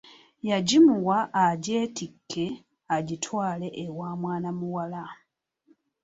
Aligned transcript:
Yagimuwa 0.49 1.17
agyetikke 1.45 2.45
agitwale 2.97 3.67
ewa 3.83 4.09
mwana 4.21 4.49
muwala. 4.59 5.03